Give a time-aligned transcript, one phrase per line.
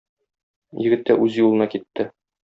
[0.85, 2.09] Егет тә үз юлына китте.